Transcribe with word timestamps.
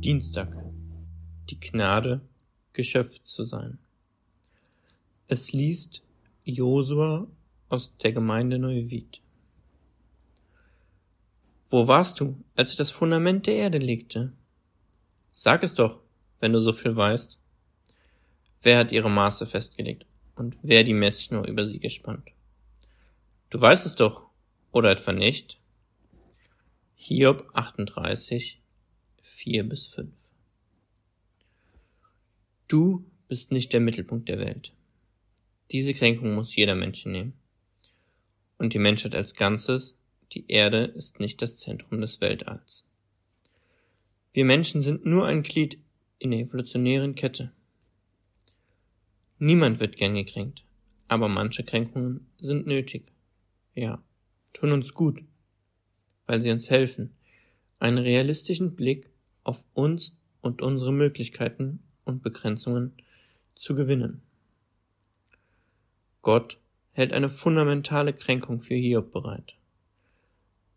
Dienstag. 0.00 0.56
Die 1.50 1.58
Gnade, 1.58 2.20
geschöpft 2.72 3.26
zu 3.26 3.44
sein. 3.44 3.78
Es 5.26 5.52
liest 5.52 6.04
Josua 6.44 7.26
aus 7.68 7.96
der 7.98 8.12
Gemeinde 8.12 8.60
Neuwied. 8.60 9.20
Wo 11.68 11.88
warst 11.88 12.20
du, 12.20 12.36
als 12.54 12.70
ich 12.70 12.76
das 12.76 12.92
Fundament 12.92 13.48
der 13.48 13.56
Erde 13.56 13.78
legte? 13.78 14.32
Sag 15.32 15.64
es 15.64 15.74
doch, 15.74 16.00
wenn 16.38 16.52
du 16.52 16.60
so 16.60 16.72
viel 16.72 16.94
weißt. 16.94 17.36
Wer 18.62 18.78
hat 18.78 18.92
ihre 18.92 19.10
Maße 19.10 19.46
festgelegt 19.46 20.06
und 20.36 20.58
wer 20.62 20.84
die 20.84 20.94
Messschnur 20.94 21.44
über 21.48 21.66
sie 21.66 21.80
gespannt? 21.80 22.30
Du 23.50 23.60
weißt 23.60 23.84
es 23.84 23.96
doch, 23.96 24.28
oder 24.70 24.92
etwa 24.92 25.12
nicht? 25.12 25.58
Hiob 26.94 27.50
38, 27.52 28.62
4 29.20 29.68
bis 29.68 29.86
5. 29.88 30.10
Du 32.68 33.04
bist 33.28 33.52
nicht 33.52 33.72
der 33.72 33.80
Mittelpunkt 33.80 34.28
der 34.28 34.38
Welt. 34.38 34.72
Diese 35.70 35.94
Kränkung 35.94 36.34
muss 36.34 36.56
jeder 36.56 36.74
Mensch 36.74 37.04
nehmen. 37.06 37.34
Und 38.58 38.74
die 38.74 38.78
Menschheit 38.78 39.14
als 39.14 39.34
Ganzes, 39.34 39.96
die 40.32 40.44
Erde, 40.48 40.84
ist 40.84 41.20
nicht 41.20 41.40
das 41.42 41.56
Zentrum 41.56 42.00
des 42.00 42.20
Weltalls. 42.20 42.84
Wir 44.32 44.44
Menschen 44.44 44.82
sind 44.82 45.04
nur 45.04 45.26
ein 45.26 45.42
Glied 45.42 45.78
in 46.18 46.30
der 46.30 46.40
evolutionären 46.40 47.14
Kette. 47.14 47.52
Niemand 49.38 49.78
wird 49.78 49.96
gern 49.96 50.14
gekränkt, 50.14 50.64
aber 51.06 51.28
manche 51.28 51.64
Kränkungen 51.64 52.26
sind 52.40 52.66
nötig. 52.66 53.12
Ja, 53.74 54.02
tun 54.52 54.72
uns 54.72 54.94
gut, 54.94 55.22
weil 56.26 56.42
sie 56.42 56.50
uns 56.50 56.70
helfen, 56.70 57.14
einen 57.78 57.98
realistischen 57.98 58.74
Blick 58.74 59.07
auf 59.48 59.64
uns 59.72 60.14
und 60.42 60.60
unsere 60.60 60.92
Möglichkeiten 60.92 61.82
und 62.04 62.22
Begrenzungen 62.22 62.92
zu 63.54 63.74
gewinnen. 63.74 64.20
Gott 66.20 66.58
hält 66.92 67.14
eine 67.14 67.30
fundamentale 67.30 68.12
Kränkung 68.12 68.60
für 68.60 68.74
Hiob 68.74 69.10
bereit. 69.10 69.54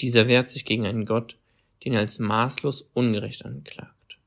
Dieser 0.00 0.28
wehrt 0.28 0.52
sich 0.52 0.64
gegen 0.64 0.86
einen 0.86 1.06
Gott, 1.06 1.36
den 1.84 1.94
er 1.94 2.00
als 2.00 2.20
maßlos 2.20 2.82
ungerecht 2.94 3.44
anklagt. 3.44 4.18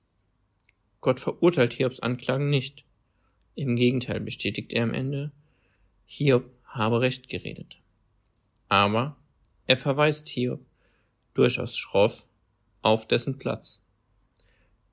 Gott 1.00 1.22
verurteilt 1.22 1.72
Hiobs 1.72 2.02
Anklagen 2.02 2.50
nicht. 2.50 2.84
Im 3.56 3.78
Gegenteil 3.78 4.20
bestätigt 4.20 4.74
er 4.74 4.84
am 4.84 4.94
Ende, 4.94 5.32
Hiob 6.08 6.52
habe 6.66 7.00
recht 7.00 7.30
geredet. 7.30 7.78
Aber 8.68 9.16
er 9.66 9.78
verweist 9.78 10.28
Hiob, 10.28 10.60
durchaus 11.34 11.78
schroff, 11.78 12.28
auf 12.82 13.08
dessen 13.08 13.38
Platz. 13.38 13.80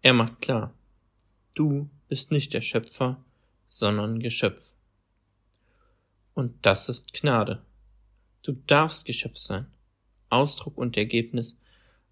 Er 0.04 0.14
macht 0.14 0.40
klar, 0.40 0.74
du 1.54 1.88
bist 2.08 2.32
nicht 2.32 2.52
der 2.54 2.60
Schöpfer, 2.60 3.24
sondern 3.68 4.18
Geschöpf. 4.18 4.74
Und 6.34 6.66
das 6.66 6.88
ist 6.88 7.12
Gnade. 7.12 7.62
Du 8.42 8.52
darfst 8.66 9.04
Geschöpf 9.04 9.38
sein, 9.38 9.66
Ausdruck 10.28 10.76
und 10.76 10.96
Ergebnis 10.96 11.56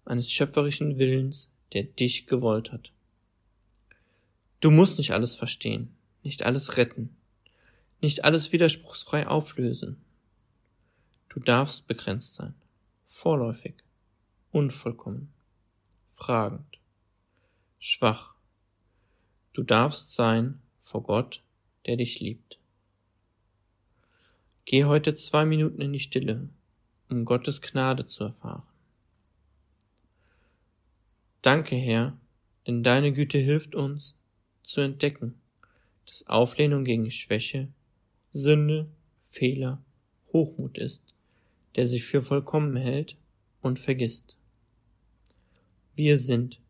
eines 0.05 0.31
schöpferischen 0.31 0.99
Willens, 0.99 1.49
der 1.73 1.83
dich 1.83 2.27
gewollt 2.27 2.71
hat. 2.71 2.93
Du 4.61 4.71
musst 4.71 4.97
nicht 4.97 5.11
alles 5.11 5.35
verstehen, 5.35 5.93
nicht 6.23 6.43
alles 6.43 6.77
retten, 6.77 7.17
nicht 8.01 8.23
alles 8.23 8.53
widerspruchsfrei 8.53 9.27
auflösen. 9.27 10.01
Du 11.27 11.41
darfst 11.41 11.87
begrenzt 11.87 12.35
sein, 12.35 12.53
vorläufig, 13.05 13.75
unvollkommen, 14.51 15.33
fragend, 16.09 16.80
schwach. 17.83 18.35
Du 19.53 19.63
darfst 19.63 20.11
sein 20.11 20.61
vor 20.79 21.01
Gott, 21.01 21.43
der 21.87 21.97
dich 21.97 22.19
liebt. 22.19 22.59
Geh 24.65 24.85
heute 24.85 25.15
zwei 25.15 25.45
Minuten 25.45 25.81
in 25.81 25.91
die 25.91 25.99
Stille, 25.99 26.47
um 27.09 27.25
Gottes 27.25 27.59
Gnade 27.59 28.05
zu 28.05 28.25
erfahren. 28.25 28.67
Danke, 31.41 31.75
Herr, 31.75 32.15
denn 32.67 32.83
deine 32.83 33.13
Güte 33.13 33.39
hilft 33.39 33.73
uns 33.73 34.15
zu 34.61 34.81
entdecken, 34.81 35.41
dass 36.05 36.27
Auflehnung 36.27 36.85
gegen 36.85 37.09
Schwäche, 37.09 37.67
Sünde, 38.31 38.91
Fehler, 39.31 39.83
Hochmut 40.31 40.77
ist, 40.77 41.15
der 41.75 41.87
sich 41.87 42.03
für 42.03 42.21
vollkommen 42.21 42.75
hält 42.75 43.17
und 43.63 43.79
vergisst. 43.79 44.37
Wir 45.95 46.19
sind 46.19 46.60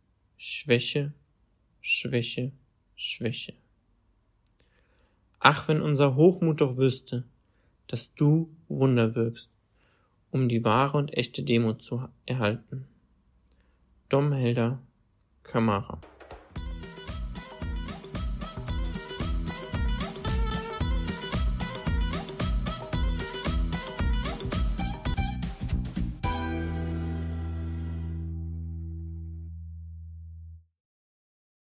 Schwäche, 0.44 1.13
Schwäche, 1.81 2.52
Schwäche. 2.96 3.53
Ach, 5.40 5.68
wenn 5.68 5.84
unser 5.84 6.16
Hochmut 6.16 6.62
doch 6.62 6.78
wüsste, 6.78 7.25
dass 7.85 8.16
du 8.16 8.50
Wunder 8.68 9.13
wirkst, 9.13 9.52
um 10.31 10.50
die 10.50 10.63
wahre 10.63 10.97
und 10.97 11.16
echte 11.16 11.44
Demut 11.44 11.84
zu 11.84 12.07
erhalten. 12.25 12.88
Domhelder 14.09 14.81
Kamara 15.44 16.02